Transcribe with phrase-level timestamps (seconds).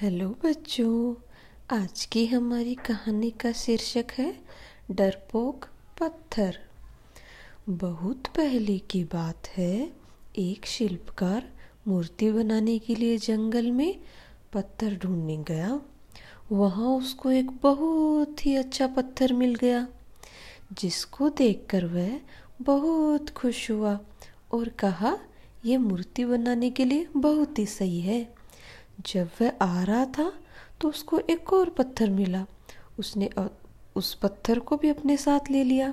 [0.00, 1.14] Hello बच्चों,
[1.70, 4.34] आज की हमारी कहानी का शीर्षक है
[4.90, 5.64] डरपोक
[6.00, 6.58] पत्थर।
[7.68, 9.92] बहुत पहले की बात है,
[10.38, 11.48] एक शिल्पकार
[11.88, 14.00] मूर्ति बनाने के लिए जंगल में
[14.52, 15.80] पत्थर ढूँढने गया।
[16.52, 19.86] वहाँ उसको एक बहुत ही अच्छा पत्थर मिल गया,
[20.72, 22.20] जिसको देखकर वह
[22.62, 23.98] बहुत खुश हुआ
[24.52, 25.18] और कहा
[25.64, 28.37] यह मूर्ति बनाने के लिए बहुत ही सही है।
[28.98, 30.32] जब वह आ रहा था
[30.80, 32.44] तो उसको एक और पत्थर मिला।
[32.98, 33.30] उसने
[33.96, 35.92] उस पत्थर को भी अपने साथ ले लिया।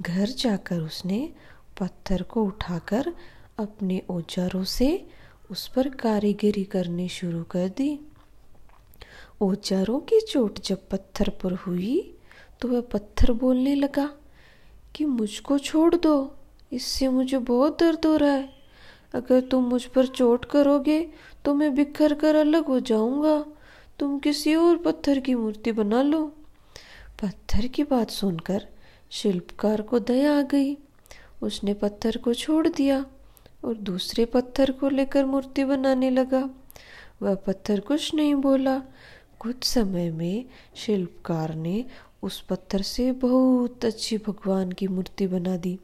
[0.00, 1.28] घर जाकर उसने
[1.80, 3.12] पत्थर को उठाकर
[3.58, 4.88] अपने औजारों से
[5.50, 7.98] उस पर कारीगरी करनी शुरू कर दी।
[9.42, 12.18] औजारों की चोट जब पत्थर पर हुई
[12.60, 14.08] तो वह पत्थर बोलने लगा
[14.94, 16.34] कि मुझको छोड़ दो,
[16.72, 18.61] इससे मुझे बहुत दर्द हो रहा है।
[19.14, 21.00] अगर तुम मुझ पर चोट करोगे
[21.44, 23.44] तो मैं बिखर कर अलग हो जाऊँगा।
[23.98, 26.22] तुम किसी और पत्थर की मूर्ति बना लो।
[27.22, 28.66] पत्थर की बात सुनकर
[29.10, 30.76] शिल्पकार को दया आ गई।
[31.42, 33.04] उसने पत्थर को छोड़ दिया
[33.64, 36.48] और दूसरे पत्थर को लेकर मूर्ति बनाने लगा।
[37.22, 38.78] वह पत्थर कुछ नहीं बोला।
[39.40, 40.44] कुछ समय में
[40.76, 41.84] शिल्पकार ने
[42.22, 45.78] उस पत्थर से बहुत अच्छी भगवान की मूर्ति बना दी।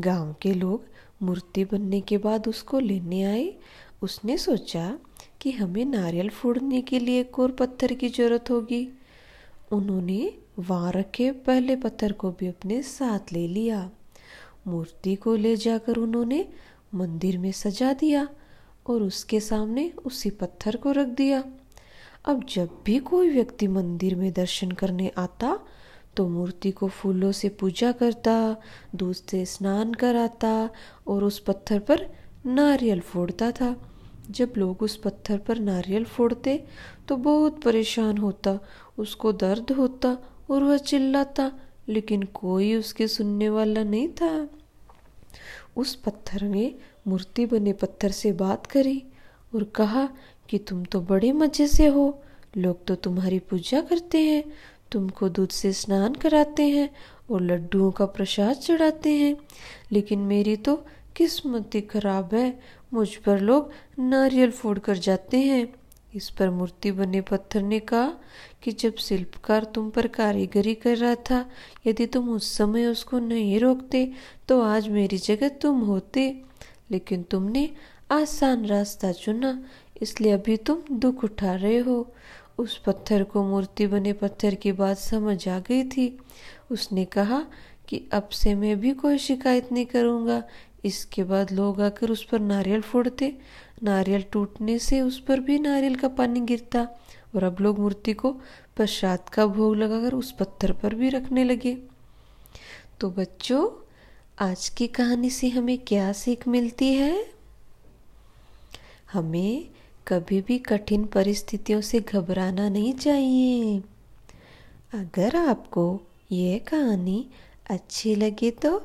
[0.00, 0.84] गाँव के लोग
[1.24, 3.52] मूर्ति बनने के बाद उसको लेने आए
[4.02, 4.86] उसने सोचा
[5.40, 8.88] कि हमें नारियल फोड़ने के लिए एक और पत्थर की ज़रूरत होगी।
[9.72, 13.90] उन्होंने वहाँ रखे पहले पत्थर को भी अपने साथ ले लिया।
[14.66, 16.44] मूर्ति को ले जाकर उन्होंने
[16.94, 18.28] मंदिर में सजा दिया
[18.86, 21.42] और उसके सामने उसी पत्थर को रख दिया।
[22.24, 25.58] अब जब भी कोई व्यक्ति मंदिर में दर्शन करने आता
[26.16, 28.34] तो मूर्ति को फूलों से पूजा करता
[28.94, 30.70] दूध से स्नान कराता
[31.08, 32.06] और उस पत्थर पर
[32.46, 33.74] नारियल फोड़ता था।
[34.30, 36.62] जब लोग उस पत्थर पर नारियल फोड़ते
[37.08, 38.58] तो बहुत परेशान होता,
[38.98, 40.16] उसको दर्द होता
[40.50, 41.50] और वह चिल्लाता,
[41.88, 44.48] लेकिन कोई उसके सुनने वाला नहीं था।
[45.76, 46.74] उस पत्थर ने
[47.08, 49.02] मूर्ति बने पत्थर से बात करी
[49.54, 50.08] और कहा
[50.50, 52.22] कि तुम तो बड़े मज़े से हो,
[52.56, 54.44] लोग तो तुम्हारी पूजा करते हैं
[54.94, 56.88] तुमको दूध से स्नान कराते हैं
[57.30, 59.36] और लड्डुओं का प्रसाद चढ़ाते हैं।
[59.92, 60.76] लेकिन मेरी तो
[61.16, 62.58] किस्मत ही खराब है।
[62.92, 65.66] मुझ पर लोग नारियल फोड़ कर जाते हैं।
[66.14, 68.12] इस पर मूर्ति बने पत्थर ने कहा
[68.62, 71.44] कि जब शिल्पकार तुम पर कारीगरी कर रहा था,
[71.86, 74.10] यदि तुम उस समय उसको नहीं रोकते
[74.48, 76.28] तो आज मेरी जगह तुम होते।
[76.90, 77.68] लेकिन तुमने
[78.10, 79.58] आसान रास्ता चुना,
[80.02, 82.14] इसलिए अभी तुम दुख उठा रहे हो।
[82.58, 86.18] उस पत्थर को मूर्ति बने पत्थर की बात समझ आ गई थी।
[86.70, 87.46] उसने कहा
[87.88, 90.42] कि अब से मैं भी कोई शिकायत नहीं करूँगा।
[90.84, 93.38] इसके बाद लोग आकर उस पर नारियल फोड़ते।
[93.82, 96.88] नारियल टूटने से उस पर भी नारियल का पानी गिरता
[97.34, 98.32] और अब लोग मूर्ति को
[98.76, 101.78] प्रसाद का भोग लगाकर उस पत्थर पर भी रखने लगे।
[103.00, 103.68] तो बच्चों,
[104.38, 107.34] आज की कहानी से हमें क्या सीख मिलती है?
[109.12, 109.68] हमें
[110.06, 113.78] कभी भी कठिन परिस्थितियों से घबराना नहीं चाहिए।
[114.94, 115.84] अगर आपको
[116.32, 117.26] यह कहानी
[117.70, 118.80] अच्छी लगी तो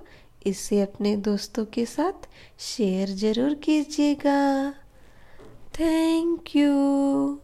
[0.45, 2.27] इसे अपने दोस्तों के साथ
[2.59, 4.71] शेयर ज़रूर कीजिएगा।
[5.79, 7.39] Thank you.